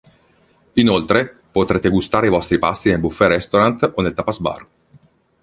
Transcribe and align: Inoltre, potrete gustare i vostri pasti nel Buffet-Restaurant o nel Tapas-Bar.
Inoltre, 0.73 1.41
potrete 1.51 1.89
gustare 1.89 2.25
i 2.25 2.31
vostri 2.31 2.57
pasti 2.57 2.89
nel 2.89 2.97
Buffet-Restaurant 2.97 3.91
o 3.97 4.01
nel 4.01 4.15
Tapas-Bar. 4.15 4.67